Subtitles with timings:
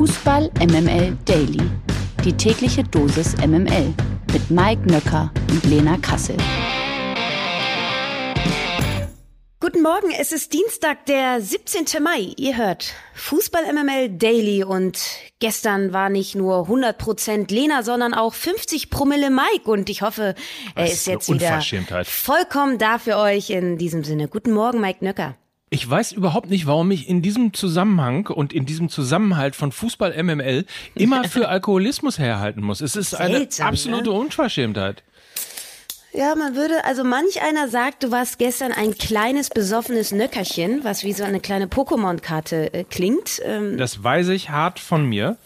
[0.00, 1.60] Fußball MML Daily.
[2.24, 3.92] Die tägliche Dosis MML
[4.32, 6.38] mit Mike Nöcker und Lena Kassel.
[9.60, 12.02] Guten Morgen, es ist Dienstag, der 17.
[12.02, 12.32] Mai.
[12.38, 14.98] Ihr hört Fußball MML Daily und
[15.38, 20.34] gestern war nicht nur 100% Lena, sondern auch 50 Promille Mike und ich hoffe,
[20.76, 21.60] er ist jetzt wieder
[22.04, 24.28] vollkommen da für euch in diesem Sinne.
[24.28, 25.36] Guten Morgen, Mike Nöcker.
[25.72, 30.20] Ich weiß überhaupt nicht, warum ich in diesem Zusammenhang und in diesem Zusammenhalt von Fußball
[30.20, 30.66] MML
[30.96, 32.80] immer für Alkoholismus herhalten muss.
[32.80, 34.16] Es ist eine Seltsam, absolute ne?
[34.16, 35.04] Unverschämtheit.
[36.12, 41.04] Ja, man würde, also manch einer sagt, du warst gestern ein kleines besoffenes Nöckerchen, was
[41.04, 43.40] wie so eine kleine Pokémon-Karte äh, klingt.
[43.44, 45.36] Ähm, Das weiß ich hart von mir.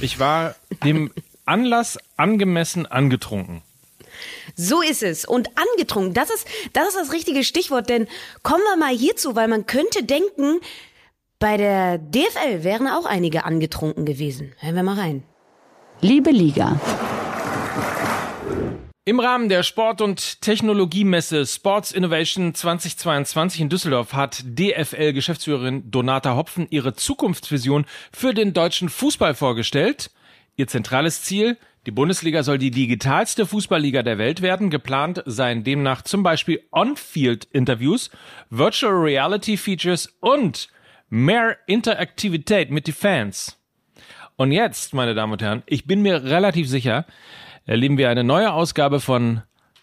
[0.00, 1.12] Ich war dem
[1.44, 3.60] Anlass angemessen angetrunken.
[4.56, 5.24] So ist es.
[5.24, 8.06] Und angetrunken, das ist, das ist das richtige Stichwort, denn
[8.42, 10.60] kommen wir mal hierzu, weil man könnte denken,
[11.38, 14.54] bei der DFL wären auch einige angetrunken gewesen.
[14.58, 15.24] Hören wir mal rein.
[16.00, 16.78] Liebe Liga,
[19.06, 26.66] Im Rahmen der Sport- und Technologiemesse Sports Innovation 2022 in Düsseldorf hat DFL-Geschäftsführerin Donata Hopfen
[26.70, 30.10] ihre Zukunftsvision für den deutschen Fußball vorgestellt.
[30.56, 34.70] Ihr zentrales Ziel, die Bundesliga soll die digitalste Fußballliga der Welt werden.
[34.70, 38.10] Geplant seien demnach zum Beispiel On-Field-Interviews,
[38.48, 40.68] Virtual Reality-Features und
[41.10, 43.58] mehr Interaktivität mit den Fans.
[44.36, 47.04] Und jetzt, meine Damen und Herren, ich bin mir relativ sicher,
[47.66, 49.42] erleben wir eine neue Ausgabe von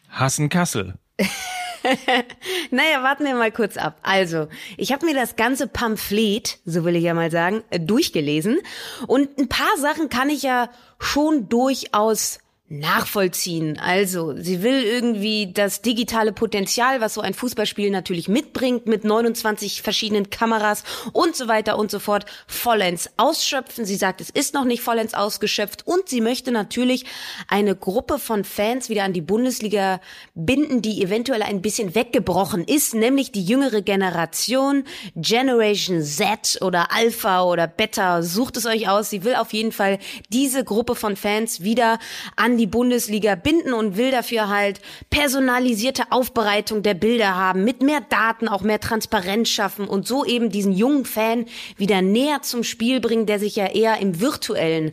[0.09, 0.95] Hassen Kassel.
[2.71, 3.97] Naja, warten wir mal kurz ab.
[4.03, 8.59] Also, ich habe mir das ganze Pamphlet, so will ich ja mal sagen, äh, durchgelesen.
[9.07, 12.39] Und ein paar Sachen kann ich ja schon durchaus
[12.71, 13.77] nachvollziehen.
[13.77, 19.81] Also, sie will irgendwie das digitale Potenzial, was so ein Fußballspiel natürlich mitbringt, mit 29
[19.81, 23.83] verschiedenen Kameras und so weiter und so fort, vollends ausschöpfen.
[23.83, 27.05] Sie sagt, es ist noch nicht vollends ausgeschöpft und sie möchte natürlich
[27.49, 29.99] eine Gruppe von Fans wieder an die Bundesliga
[30.33, 34.85] binden, die eventuell ein bisschen weggebrochen ist, nämlich die jüngere Generation,
[35.17, 39.09] Generation Z oder Alpha oder Beta, sucht es euch aus.
[39.09, 39.99] Sie will auf jeden Fall
[40.29, 41.99] diese Gruppe von Fans wieder
[42.37, 44.79] an die Bundesliga binden und will dafür halt
[45.09, 50.51] personalisierte Aufbereitung der Bilder haben, mit mehr Daten auch mehr Transparenz schaffen und so eben
[50.51, 51.45] diesen jungen Fan
[51.77, 54.91] wieder näher zum Spiel bringen, der sich ja eher im virtuellen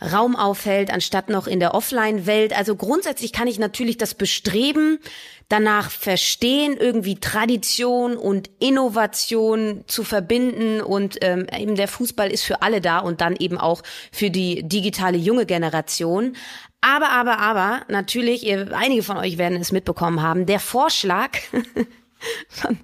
[0.00, 2.56] Raum aufhält, anstatt noch in der Offline-Welt.
[2.56, 4.98] Also grundsätzlich kann ich natürlich das Bestreben
[5.52, 12.62] danach verstehen, irgendwie Tradition und Innovation zu verbinden und ähm, eben der Fußball ist für
[12.62, 16.36] alle da und dann eben auch für die digitale junge Generation.
[16.80, 21.38] Aber, aber, aber, natürlich, ihr, einige von euch werden es mitbekommen haben, der Vorschlag
[22.48, 22.78] von,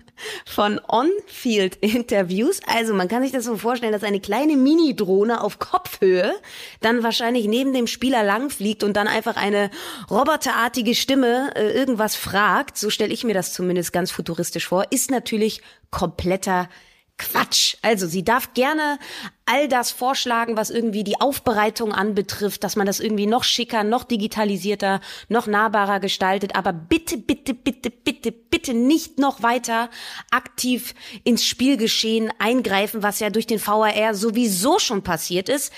[0.46, 2.60] von On-Field-Interviews.
[2.66, 6.32] Also man kann sich das so vorstellen, dass eine kleine Mini-Drohne auf Kopfhöhe
[6.80, 9.70] dann wahrscheinlich neben dem Spieler langfliegt und dann einfach eine
[10.10, 12.78] roboterartige Stimme äh, irgendwas fragt.
[12.78, 14.86] So stelle ich mir das zumindest ganz futuristisch vor.
[14.90, 16.68] Ist natürlich kompletter
[17.18, 17.76] Quatsch.
[17.82, 18.98] Also sie darf gerne
[19.44, 24.04] all das vorschlagen, was irgendwie die Aufbereitung anbetrifft, dass man das irgendwie noch schicker, noch
[24.04, 26.54] digitalisierter, noch nahbarer gestaltet.
[26.54, 28.30] Aber bitte, bitte, bitte, bitte,
[28.68, 29.88] bitte nicht noch weiter
[30.30, 35.72] aktiv ins Spielgeschehen eingreifen, was ja durch den VAR sowieso schon passiert ist.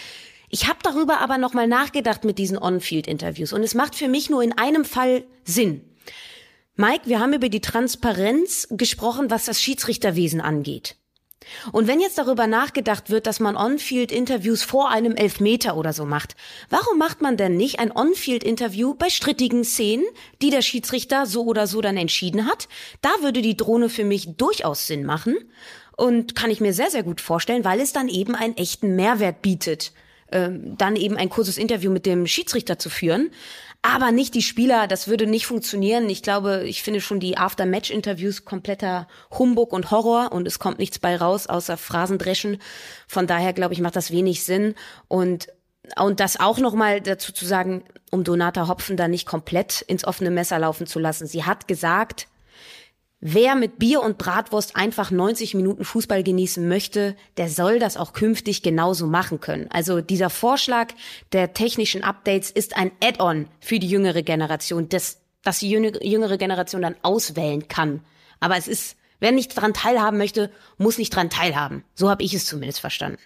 [0.49, 4.43] Ich habe darüber aber nochmal nachgedacht mit diesen On-Field-Interviews und es macht für mich nur
[4.43, 5.83] in einem Fall Sinn.
[6.75, 10.97] Mike, wir haben über die Transparenz gesprochen, was das Schiedsrichterwesen angeht.
[11.73, 16.37] Und wenn jetzt darüber nachgedacht wird, dass man On-Field-Interviews vor einem Elfmeter oder so macht,
[16.69, 20.05] warum macht man denn nicht ein On-Field-Interview bei strittigen Szenen,
[20.43, 22.69] die der Schiedsrichter so oder so dann entschieden hat?
[23.01, 25.37] Da würde die Drohne für mich durchaus Sinn machen
[25.97, 29.43] und kann ich mir sehr, sehr gut vorstellen, weil es dann eben einen echten Mehrwert
[29.43, 29.93] bietet,
[30.33, 33.31] ähm, dann eben ein kurzes Interview mit dem Schiedsrichter zu führen.
[33.83, 36.11] Aber nicht die Spieler, das würde nicht funktionieren.
[36.11, 40.99] Ich glaube, ich finde schon die After-Match-Interviews kompletter Humbug und Horror und es kommt nichts
[40.99, 42.59] bei raus, außer Phrasendreschen.
[43.09, 44.75] Von daher, glaube ich, macht das wenig Sinn.
[45.09, 45.49] Und
[45.97, 50.31] und das auch nochmal dazu zu sagen, um Donata Hopfen da nicht komplett ins offene
[50.31, 51.27] Messer laufen zu lassen.
[51.27, 52.29] Sie hat gesagt,
[53.23, 58.15] Wer mit Bier und Bratwurst einfach 90 Minuten Fußball genießen möchte, der soll das auch
[58.15, 59.69] künftig genauso machen können.
[59.71, 60.95] Also dieser Vorschlag
[61.33, 66.81] der technischen Updates ist ein Add-on für die jüngere Generation, das, dass die jüngere Generation
[66.81, 68.01] dann auswählen kann.
[68.41, 71.85] Aber es ist, wer nicht dran teilhaben möchte, muss nicht dran teilhaben.
[71.95, 73.19] So habe ich es zumindest verstanden.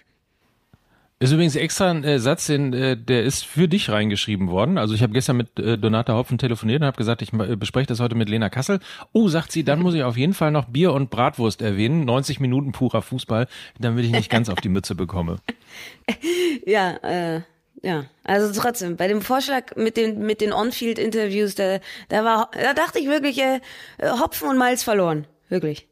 [1.17, 4.77] Ist übrigens extra ein äh, Satz, den, äh, der ist für dich reingeschrieben worden.
[4.77, 7.87] Also ich habe gestern mit äh, Donata Hopfen telefoniert und habe gesagt, ich äh, bespreche
[7.87, 8.81] das heute mit Lena Kassel.
[9.13, 12.03] Oh, sagt sie, dann muss ich auf jeden Fall noch Bier und Bratwurst erwähnen.
[12.03, 13.47] 90 Minuten purer Fußball,
[13.79, 15.37] damit ich nicht ganz auf die Mütze bekomme.
[16.65, 17.41] Ja, äh,
[17.83, 18.05] ja.
[18.23, 21.79] Also trotzdem, bei dem Vorschlag mit den, mit den On-Field-Interviews, da,
[22.09, 23.59] da war, da dachte ich wirklich, äh,
[24.01, 25.27] Hopfen und Malz verloren.
[25.49, 25.87] Wirklich.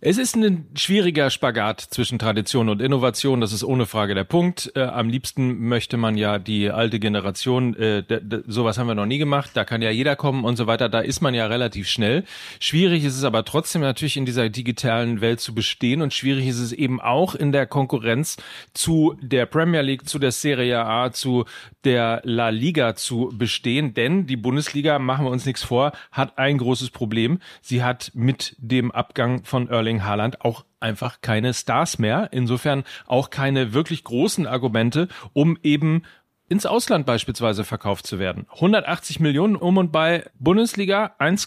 [0.00, 4.70] Es ist ein schwieriger Spagat zwischen Tradition und Innovation, das ist ohne Frage der Punkt.
[4.74, 8.02] Äh, am liebsten möchte man ja die alte Generation, äh,
[8.46, 11.00] sowas haben wir noch nie gemacht, da kann ja jeder kommen und so weiter, da
[11.00, 12.24] ist man ja relativ schnell.
[12.60, 16.60] Schwierig ist es aber trotzdem natürlich in dieser digitalen Welt zu bestehen und schwierig ist
[16.60, 18.36] es eben auch in der Konkurrenz
[18.74, 21.46] zu der Premier League, zu der Serie A, zu
[21.84, 26.58] der La Liga zu bestehen, denn die Bundesliga, machen wir uns nichts vor, hat ein
[26.58, 27.38] großes Problem.
[27.62, 32.30] Sie hat mit dem Abgang von Early Erling Haaland auch einfach keine Stars mehr.
[32.32, 36.02] Insofern auch keine wirklich großen Argumente, um eben
[36.48, 38.46] ins Ausland beispielsweise verkauft zu werden.
[38.52, 41.46] 180 Millionen um und bei Bundesliga, 1,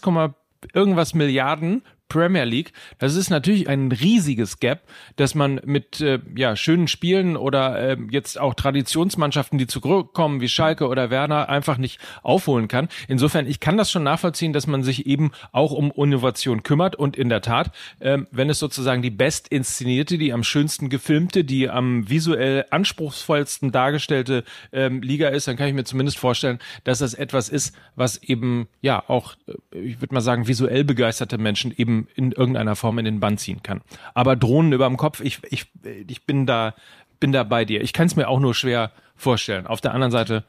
[0.72, 2.72] irgendwas Milliarden Premier League.
[2.98, 4.82] Das ist natürlich ein riesiges Gap,
[5.16, 10.48] dass man mit äh, ja, schönen Spielen oder äh, jetzt auch Traditionsmannschaften, die zurückkommen, wie
[10.48, 12.88] Schalke oder Werner, einfach nicht aufholen kann.
[13.08, 16.96] Insofern, ich kann das schon nachvollziehen, dass man sich eben auch um Innovation kümmert.
[16.96, 17.70] Und in der Tat,
[18.00, 24.44] äh, wenn es sozusagen die best die am schönsten gefilmte, die am visuell anspruchsvollsten dargestellte
[24.72, 28.68] ähm, Liga ist, dann kann ich mir zumindest vorstellen, dass das etwas ist, was eben
[28.80, 33.04] ja auch, äh, ich würde mal sagen, visuell begeisterte Menschen eben in irgendeiner Form in
[33.04, 33.80] den Bann ziehen kann.
[34.14, 36.74] Aber Drohnen über dem Kopf, ich, ich, ich bin da,
[37.18, 37.82] bin da bei dir.
[37.82, 39.66] Ich kann es mir auch nur schwer vorstellen.
[39.66, 40.44] Auf der anderen Seite,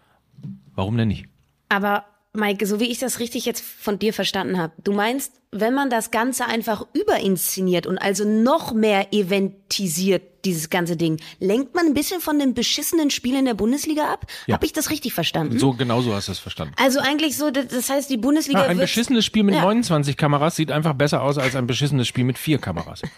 [0.75, 1.27] warum denn nicht?
[1.69, 5.73] Aber Maike, so wie ich das richtig jetzt von dir verstanden habe, du meinst, wenn
[5.73, 11.87] man das Ganze einfach überinszeniert und also noch mehr eventisiert, dieses ganze Ding, lenkt man
[11.87, 14.25] ein bisschen von den beschissenen Spielen in der Bundesliga ab?
[14.47, 14.55] Ja.
[14.55, 15.59] Habe ich das richtig verstanden?
[15.59, 16.73] So genau so hast du es verstanden.
[16.77, 18.61] Also eigentlich so, das heißt, die Bundesliga.
[18.61, 19.61] Ja, ein beschissenes Spiel mit ja.
[19.61, 23.01] 29 Kameras sieht einfach besser aus als ein beschissenes Spiel mit vier Kameras.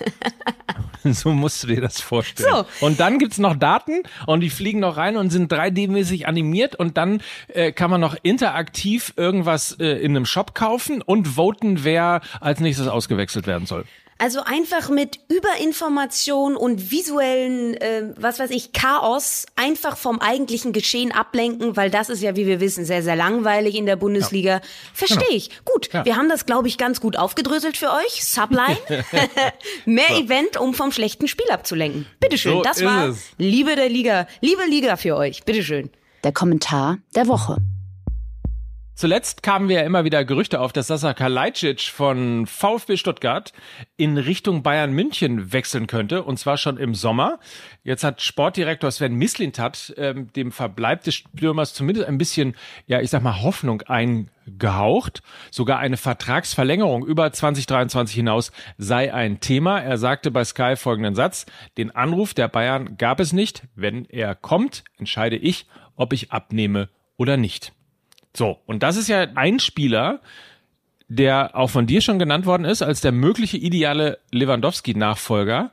[1.12, 2.50] so musst du dir das vorstellen.
[2.80, 2.86] So.
[2.86, 6.98] Und dann gibt's noch Daten und die fliegen noch rein und sind 3D-mäßig animiert und
[6.98, 12.22] dann äh, kann man noch interaktiv irgendwas äh, in einem Shop kaufen und voten, wer
[12.40, 13.86] als nächstes ausgewechselt werden soll.
[14.18, 21.12] Also einfach mit Überinformation und visuellen, äh, was weiß ich, Chaos einfach vom eigentlichen Geschehen
[21.12, 24.54] ablenken, weil das ist ja, wie wir wissen, sehr, sehr langweilig in der Bundesliga.
[24.56, 24.62] Ja.
[24.94, 25.36] Verstehe genau.
[25.36, 25.50] ich.
[25.66, 26.06] Gut, ja.
[26.06, 28.24] wir haben das, glaube ich, ganz gut aufgedröselt für euch.
[28.24, 28.78] Subline.
[29.86, 30.22] Mehr so.
[30.22, 32.06] Event, um vom schlechten Spiel abzulenken.
[32.20, 33.32] Bitteschön, so das war es.
[33.38, 35.44] Liebe der Liga, liebe Liga für euch.
[35.44, 35.90] Bitteschön.
[36.24, 37.58] Der Kommentar der Woche.
[38.96, 43.52] Zuletzt kamen wir ja immer wieder Gerüchte auf, dass Sasa Kalajdzic von VfB Stuttgart
[43.98, 47.40] in Richtung Bayern München wechseln könnte, und zwar schon im Sommer.
[47.84, 52.56] Jetzt hat Sportdirektor Sven Mislintat ähm, dem Verbleib des Stürmers zumindest ein bisschen,
[52.86, 55.24] ja, ich sag mal, Hoffnung eingehaucht.
[55.50, 59.80] Sogar eine Vertragsverlängerung über 2023 hinaus sei ein Thema.
[59.80, 61.48] Er sagte bei Sky folgenden Satz,
[61.80, 63.64] den Anruf der Bayern gab es nicht.
[63.74, 65.66] Wenn er kommt, entscheide ich,
[65.96, 67.74] ob ich abnehme oder nicht.
[68.36, 70.22] So, und das ist ja ein Spieler,
[71.08, 75.72] der auch von dir schon genannt worden ist als der mögliche ideale Lewandowski-Nachfolger.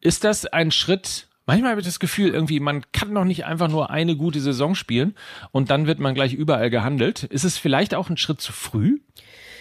[0.00, 1.28] Ist das ein Schritt?
[1.46, 4.74] Manchmal habe ich das Gefühl, irgendwie, man kann doch nicht einfach nur eine gute Saison
[4.74, 5.14] spielen
[5.52, 7.24] und dann wird man gleich überall gehandelt.
[7.24, 8.98] Ist es vielleicht auch ein Schritt zu früh?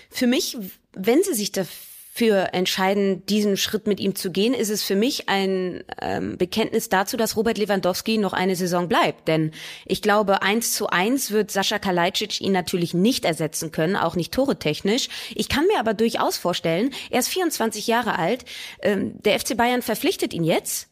[0.09, 0.57] Für mich,
[0.93, 1.88] wenn sie sich dafür
[2.19, 6.89] für entscheiden, diesen Schritt mit ihm zu gehen, ist es für mich ein ähm, Bekenntnis
[6.89, 9.29] dazu, dass Robert Lewandowski noch eine Saison bleibt.
[9.29, 9.51] Denn
[9.85, 14.33] ich glaube, eins zu eins wird Sascha Kalajdzic ihn natürlich nicht ersetzen können, auch nicht
[14.33, 15.07] toretechnisch.
[15.33, 18.43] Ich kann mir aber durchaus vorstellen, er ist 24 Jahre alt,
[18.81, 20.88] ähm, der FC Bayern verpflichtet ihn jetzt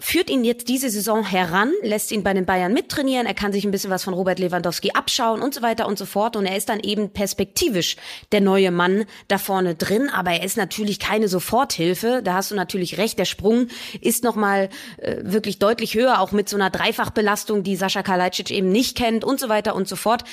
[0.00, 3.64] führt ihn jetzt diese Saison heran, lässt ihn bei den Bayern mittrainieren, er kann sich
[3.64, 6.36] ein bisschen was von Robert Lewandowski abschauen und so weiter und so fort.
[6.36, 7.96] Und er ist dann eben perspektivisch
[8.30, 12.54] der neue Mann da vorne drin, aber er ist natürlich keine Soforthilfe, da hast du
[12.54, 13.68] natürlich recht, der Sprung
[14.00, 18.70] ist nochmal äh, wirklich deutlich höher, auch mit so einer Dreifachbelastung, die Sascha Kalajdzic eben
[18.70, 20.24] nicht kennt und so weiter und so fort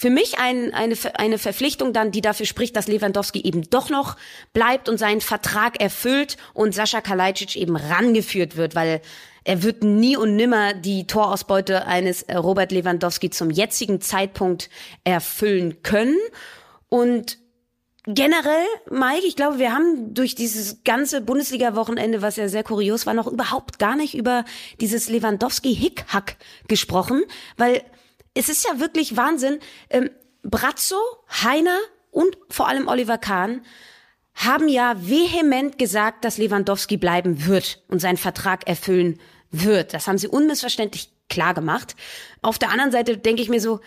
[0.00, 4.16] für mich ein, eine, eine Verpflichtung dann, die dafür spricht, dass Lewandowski eben doch noch
[4.54, 9.02] bleibt und seinen Vertrag erfüllt und Sascha Kalajdzic eben rangeführt wird, weil
[9.44, 14.70] er wird nie und nimmer die Torausbeute eines äh, Robert Lewandowski zum jetzigen Zeitpunkt
[15.04, 16.16] erfüllen können.
[16.88, 17.36] Und
[18.06, 23.12] generell, Mike, ich glaube, wir haben durch dieses ganze Bundesliga-Wochenende, was ja sehr kurios war,
[23.12, 24.46] noch überhaupt gar nicht über
[24.80, 26.36] dieses Lewandowski-Hickhack
[26.68, 27.22] gesprochen,
[27.58, 27.82] weil
[28.34, 29.58] es ist ja wirklich Wahnsinn.
[29.88, 30.10] Ähm,
[30.42, 30.96] Brazzo,
[31.42, 31.78] Heiner
[32.10, 33.62] und vor allem Oliver Kahn
[34.34, 39.20] haben ja vehement gesagt, dass Lewandowski bleiben wird und seinen Vertrag erfüllen
[39.50, 39.92] wird.
[39.92, 41.94] Das haben sie unmissverständlich klar gemacht.
[42.40, 43.80] Auf der anderen Seite denke ich mir so,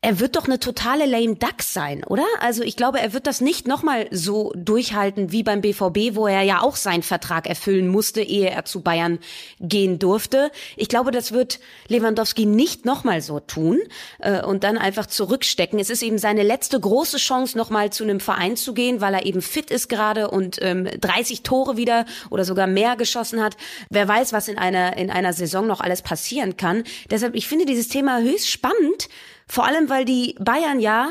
[0.00, 2.24] er wird doch eine totale lame duck sein, oder?
[2.38, 6.42] Also ich glaube, er wird das nicht nochmal so durchhalten wie beim BVB, wo er
[6.42, 9.18] ja auch seinen Vertrag erfüllen musste, ehe er zu Bayern
[9.58, 10.52] gehen durfte.
[10.76, 13.80] Ich glaube, das wird Lewandowski nicht nochmal so tun
[14.20, 15.80] äh, und dann einfach zurückstecken.
[15.80, 19.26] Es ist eben seine letzte große Chance, nochmal zu einem Verein zu gehen, weil er
[19.26, 23.56] eben fit ist gerade und ähm, 30 Tore wieder oder sogar mehr geschossen hat.
[23.90, 26.84] Wer weiß, was in einer, in einer Saison noch alles passieren kann.
[27.10, 29.08] Deshalb, ich finde dieses Thema höchst spannend
[29.48, 31.10] vor allem, weil die Bayern ja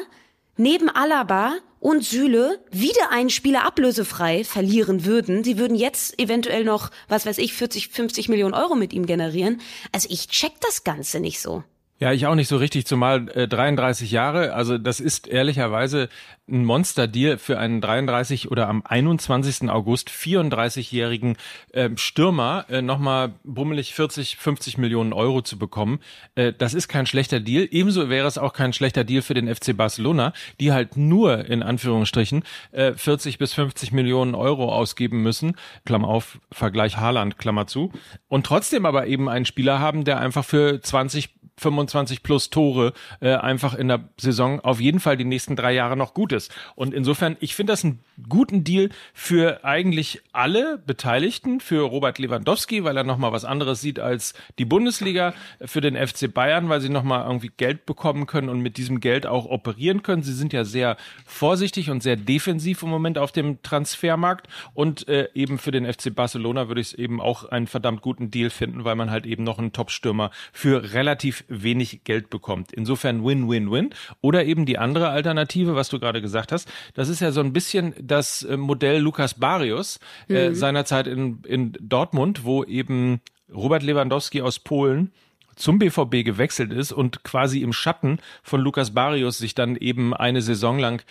[0.55, 5.43] neben Alaba und Süle wieder einen Spieler ablösefrei verlieren würden.
[5.43, 9.61] Sie würden jetzt eventuell noch, was weiß ich, 40, 50 Millionen Euro mit ihm generieren.
[9.91, 11.63] Also ich check das Ganze nicht so.
[11.99, 14.53] Ja, ich auch nicht so richtig, zumal äh, 33 Jahre.
[14.53, 16.09] Also das ist ehrlicherweise
[16.47, 19.67] ein Monster-Deal für einen 33 oder am 21.
[19.71, 21.37] August 34-jährigen
[21.73, 25.99] äh, Stürmer äh, nochmal bummelig 40, 50 Millionen Euro zu bekommen.
[26.35, 27.67] Äh, das ist kein schlechter Deal.
[27.71, 31.63] Ebenso wäre es auch kein schlechter Deal für den FC Barcelona, die halt nur in
[31.63, 35.55] Anführungsstrichen äh, 40 bis 50 Millionen Euro ausgeben müssen.
[35.83, 37.91] Klammer auf, Vergleich Haaland, Klammer zu.
[38.27, 43.33] Und trotzdem aber eben einen Spieler haben, der einfach für 20 25 plus Tore äh,
[43.33, 46.53] einfach in der Saison auf jeden Fall die nächsten drei Jahre noch gut ist.
[46.75, 47.99] Und insofern, ich finde das einen
[48.29, 53.99] guten Deal für eigentlich alle Beteiligten, für Robert Lewandowski, weil er nochmal was anderes sieht
[53.99, 58.61] als die Bundesliga, für den FC Bayern, weil sie nochmal irgendwie Geld bekommen können und
[58.61, 60.23] mit diesem Geld auch operieren können.
[60.23, 65.29] Sie sind ja sehr vorsichtig und sehr defensiv im Moment auf dem Transfermarkt und äh,
[65.33, 68.83] eben für den FC Barcelona würde ich es eben auch einen verdammt guten Deal finden,
[68.83, 72.73] weil man halt eben noch einen Top-Stürmer für relativ wenig Geld bekommt.
[72.73, 73.91] Insofern Win-Win-Win.
[74.21, 77.53] Oder eben die andere Alternative, was du gerade gesagt hast, das ist ja so ein
[77.53, 79.99] bisschen das äh, Modell Lukas Barrios
[80.29, 80.55] äh, mhm.
[80.55, 83.21] seinerzeit in, in Dortmund, wo eben
[83.53, 85.11] Robert Lewandowski aus Polen
[85.55, 90.41] zum BVB gewechselt ist und quasi im Schatten von Lukas Barrios sich dann eben eine
[90.41, 91.03] Saison lang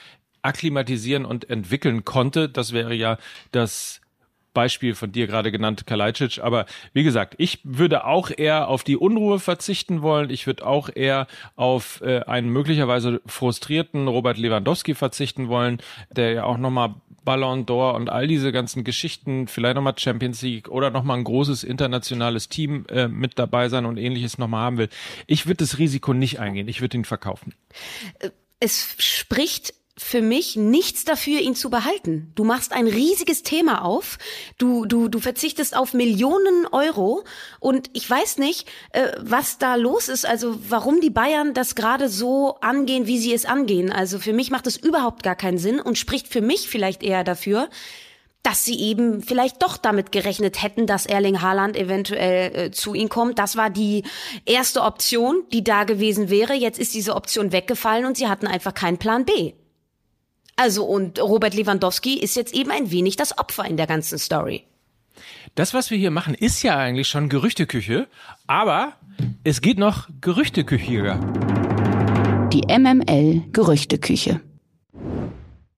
[0.42, 2.48] akklimatisieren und entwickeln konnte.
[2.48, 3.18] Das wäre ja
[3.50, 4.00] das
[4.56, 6.38] Beispiel von dir gerade genannt, Kalajdzic.
[6.42, 10.30] Aber wie gesagt, ich würde auch eher auf die Unruhe verzichten wollen.
[10.30, 15.76] Ich würde auch eher auf äh, einen möglicherweise frustrierten Robert Lewandowski verzichten wollen,
[16.10, 16.94] der ja auch nochmal
[17.26, 21.62] Ballon d'Or und all diese ganzen Geschichten, vielleicht nochmal Champions League oder nochmal ein großes
[21.62, 24.88] internationales Team äh, mit dabei sein und ähnliches nochmal haben will.
[25.26, 26.68] Ich würde das Risiko nicht eingehen.
[26.68, 27.52] Ich würde ihn verkaufen.
[28.58, 32.30] Es spricht für mich nichts dafür, ihn zu behalten.
[32.34, 34.18] Du machst ein riesiges Thema auf,
[34.58, 37.24] du, du, du verzichtest auf Millionen Euro
[37.60, 42.10] und ich weiß nicht, äh, was da los ist, also warum die Bayern das gerade
[42.10, 43.90] so angehen, wie sie es angehen.
[43.90, 47.24] Also für mich macht es überhaupt gar keinen Sinn und spricht für mich vielleicht eher
[47.24, 47.70] dafür,
[48.42, 53.08] dass sie eben vielleicht doch damit gerechnet hätten, dass Erling Haaland eventuell äh, zu ihnen
[53.08, 53.38] kommt.
[53.38, 54.04] Das war die
[54.44, 56.52] erste Option, die da gewesen wäre.
[56.52, 59.54] Jetzt ist diese Option weggefallen und sie hatten einfach keinen Plan B.
[60.56, 64.64] Also und Robert Lewandowski ist jetzt eben ein wenig das Opfer in der ganzen Story.
[65.54, 68.08] Das, was wir hier machen, ist ja eigentlich schon Gerüchteküche,
[68.46, 68.94] aber
[69.44, 71.20] es geht noch Gerüchteküchiger.
[72.52, 74.40] Die MML Gerüchteküche.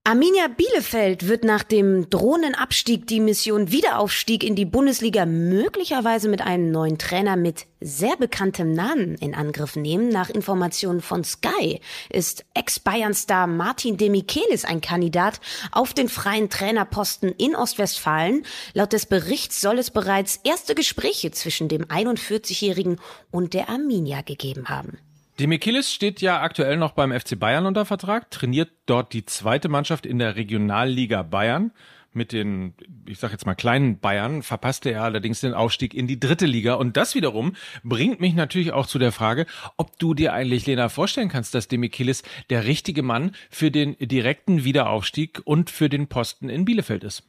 [0.08, 6.40] Arminia Bielefeld wird nach dem drohenden Abstieg die Mission Wiederaufstieg in die Bundesliga möglicherweise mit
[6.40, 10.08] einem neuen Trainer mit sehr bekanntem Namen in Angriff nehmen.
[10.08, 17.54] Nach Informationen von Sky ist Ex-Bayern-Star Martin Demichelis ein Kandidat auf den freien Trainerposten in
[17.54, 18.46] Ostwestfalen.
[18.72, 22.98] Laut des Berichts soll es bereits erste Gespräche zwischen dem 41-Jährigen
[23.30, 24.96] und der Arminia gegeben haben.
[25.38, 30.04] Demichelis steht ja aktuell noch beim FC Bayern unter Vertrag, trainiert dort die zweite Mannschaft
[30.04, 31.70] in der Regionalliga Bayern.
[32.12, 32.74] Mit den,
[33.06, 36.74] ich sag jetzt mal kleinen Bayern verpasste er allerdings den Aufstieg in die dritte Liga.
[36.74, 37.54] Und das wiederum
[37.84, 41.68] bringt mich natürlich auch zu der Frage, ob du dir eigentlich, Lena, vorstellen kannst, dass
[41.68, 47.22] Demichelis der richtige Mann für den direkten Wiederaufstieg und für den Posten in Bielefeld ist.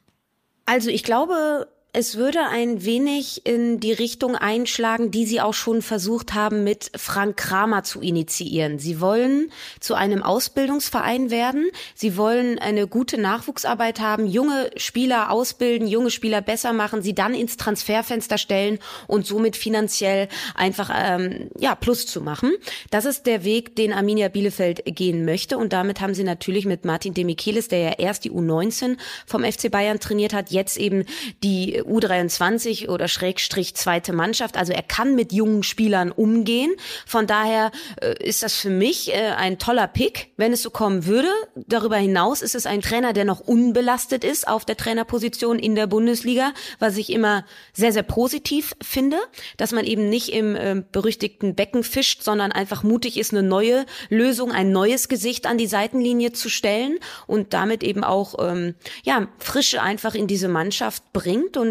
[0.66, 5.82] Also ich glaube, es würde ein wenig in die Richtung einschlagen, die Sie auch schon
[5.82, 8.78] versucht haben, mit Frank Kramer zu initiieren.
[8.78, 11.68] Sie wollen zu einem Ausbildungsverein werden.
[11.96, 17.34] Sie wollen eine gute Nachwuchsarbeit haben, junge Spieler ausbilden, junge Spieler besser machen, sie dann
[17.34, 18.78] ins Transferfenster stellen
[19.08, 22.52] und somit finanziell einfach ähm, ja Plus zu machen.
[22.90, 25.58] Das ist der Weg, den Arminia Bielefeld gehen möchte.
[25.58, 29.72] Und damit haben sie natürlich mit Martin Demichelis, der ja erst die U19 vom FC
[29.72, 31.04] Bayern trainiert hat, jetzt eben
[31.42, 34.56] die U23 oder Schrägstrich zweite Mannschaft.
[34.56, 36.72] Also er kann mit jungen Spielern umgehen.
[37.06, 37.70] Von daher
[38.00, 41.28] äh, ist das für mich äh, ein toller Pick, wenn es so kommen würde.
[41.54, 45.86] Darüber hinaus ist es ein Trainer, der noch unbelastet ist auf der Trainerposition in der
[45.86, 49.18] Bundesliga, was ich immer sehr, sehr positiv finde,
[49.56, 53.86] dass man eben nicht im äh, berüchtigten Becken fischt, sondern einfach mutig ist, eine neue
[54.08, 59.28] Lösung, ein neues Gesicht an die Seitenlinie zu stellen und damit eben auch ähm, ja
[59.38, 61.56] Frische einfach in diese Mannschaft bringt.
[61.56, 61.69] Und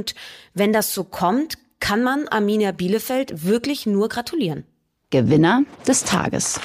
[0.53, 4.65] wenn das so kommt, kann man Arminia Bielefeld wirklich nur gratulieren.
[5.10, 6.60] Gewinner des Tages.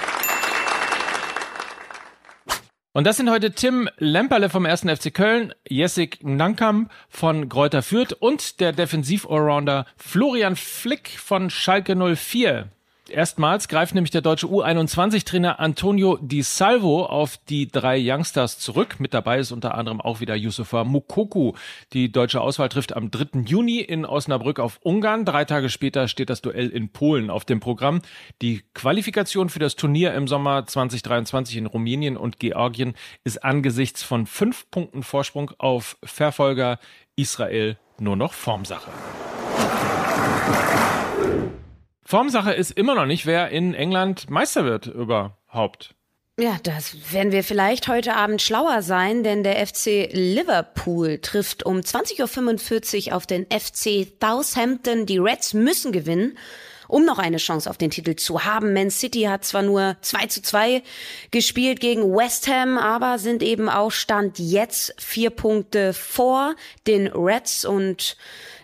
[2.96, 4.82] Und das sind heute Tim Lemperle vom 1.
[4.82, 12.68] FC Köln, Jessic Nankam von Gräuter Fürth und der Defensiv-Allrounder Florian Flick von Schalke 04.
[13.10, 18.98] Erstmals greift nämlich der deutsche U21-Trainer Antonio Di Salvo auf die drei Youngsters zurück.
[18.98, 21.52] Mit dabei ist unter anderem auch wieder Yusufa Mukoku.
[21.92, 23.40] Die deutsche Auswahl trifft am 3.
[23.44, 25.26] Juni in Osnabrück auf Ungarn.
[25.26, 28.00] Drei Tage später steht das Duell in Polen auf dem Programm.
[28.40, 34.26] Die Qualifikation für das Turnier im Sommer 2023 in Rumänien und Georgien ist angesichts von
[34.26, 36.78] fünf Punkten Vorsprung auf Verfolger
[37.16, 38.90] Israel nur noch Formsache.
[42.04, 45.94] Formsache ist immer noch nicht, wer in England Meister wird überhaupt.
[46.38, 51.78] Ja, das werden wir vielleicht heute Abend schlauer sein, denn der FC Liverpool trifft um
[51.78, 55.06] 20.45 Uhr auf den FC Southampton.
[55.06, 56.36] Die Reds müssen gewinnen
[56.88, 58.72] um noch eine Chance auf den Titel zu haben.
[58.72, 60.82] Man City hat zwar nur 2 zu 2
[61.30, 66.54] gespielt gegen West Ham, aber sind eben auch Stand jetzt vier Punkte vor
[66.86, 68.16] den Reds und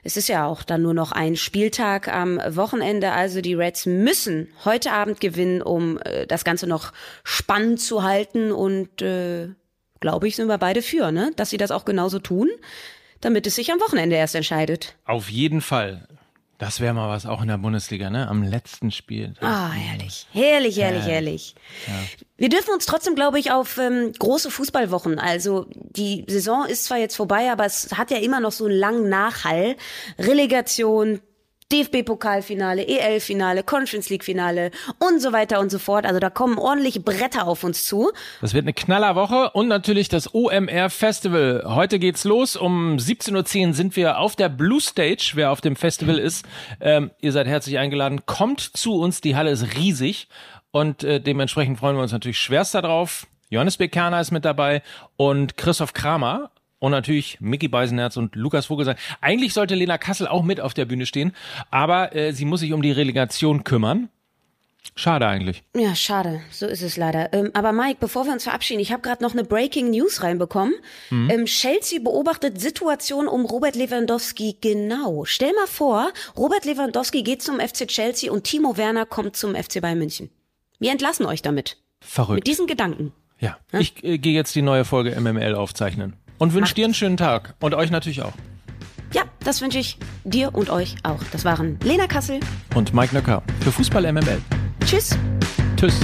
[0.02, 4.48] es ist ja auch dann nur noch ein Spieltag am Wochenende, also die Reds müssen
[4.64, 9.48] heute Abend gewinnen, um äh, das Ganze noch spannend zu halten und äh,
[10.00, 11.32] glaube ich, sind wir beide für, ne?
[11.36, 12.48] Dass sie das auch genauso tun,
[13.20, 14.96] damit es sich am Wochenende erst entscheidet.
[15.04, 16.08] Auf jeden Fall.
[16.60, 18.28] Das wäre mal was auch in der Bundesliga, ne?
[18.28, 19.32] Am letzten Spiel.
[19.40, 20.26] Ah, herrlich.
[20.30, 21.54] Herrlich, herrlich, herrlich.
[21.86, 21.94] Ja.
[22.36, 25.18] Wir dürfen uns trotzdem, glaube ich, auf ähm, große Fußballwochen.
[25.18, 28.76] Also die Saison ist zwar jetzt vorbei, aber es hat ja immer noch so einen
[28.76, 29.74] langen Nachhall.
[30.18, 31.20] Relegation,
[31.72, 36.06] DFB-Pokalfinale, EL-Finale, Conference League-Finale und so weiter und so fort.
[36.06, 38.10] Also da kommen ordentlich Bretter auf uns zu.
[38.40, 41.64] Das wird eine Knallerwoche und natürlich das OMR Festival.
[41.66, 42.56] Heute geht's los.
[42.56, 45.32] Um 17.10 Uhr sind wir auf der Blue Stage.
[45.34, 46.44] Wer auf dem Festival ist,
[46.80, 48.26] ähm, ihr seid herzlich eingeladen.
[48.26, 49.20] Kommt zu uns.
[49.20, 50.28] Die Halle ist riesig
[50.70, 53.26] und äh, dementsprechend freuen wir uns natürlich schwerst darauf.
[53.48, 54.82] Johannes Bekerner ist mit dabei
[55.16, 58.96] und Christoph Kramer und natürlich Mickey Beisenherz und Lukas Vogelsang.
[59.20, 61.32] Eigentlich sollte Lena Kassel auch mit auf der Bühne stehen,
[61.70, 64.08] aber äh, sie muss sich um die Relegation kümmern.
[64.96, 65.62] Schade eigentlich.
[65.76, 66.40] Ja, schade.
[66.50, 67.32] So ist es leider.
[67.32, 70.74] Ähm, aber Mike, bevor wir uns verabschieden, ich habe gerade noch eine Breaking News reinbekommen.
[71.10, 71.30] Mhm.
[71.30, 75.24] Ähm, Chelsea beobachtet Situation um Robert Lewandowski genau.
[75.26, 79.80] Stell mal vor, Robert Lewandowski geht zum FC Chelsea und Timo Werner kommt zum FC
[79.80, 80.30] Bayern München.
[80.78, 81.76] Wir entlassen euch damit.
[82.00, 82.36] Verrückt.
[82.36, 83.12] Mit diesen Gedanken.
[83.38, 83.80] Ja, ja?
[83.80, 86.14] ich äh, gehe jetzt die neue Folge MML aufzeichnen.
[86.40, 87.54] Und wünsche dir einen schönen Tag.
[87.60, 88.32] Und euch natürlich auch.
[89.12, 91.22] Ja, das wünsche ich dir und euch auch.
[91.32, 92.40] Das waren Lena Kassel
[92.74, 94.40] und Mike Nöcker für Fußball MML.
[94.86, 95.18] Tschüss.
[95.76, 96.00] Tschüss.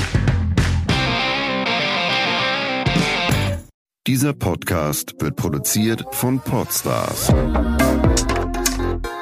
[4.07, 7.33] Dieser Podcast wird produziert von Podstars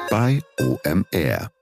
[0.09, 1.54] bei OMR.